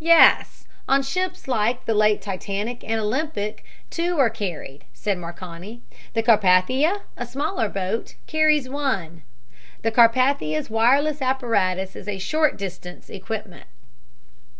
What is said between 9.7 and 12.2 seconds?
The Carpathia's wireless apparatus is a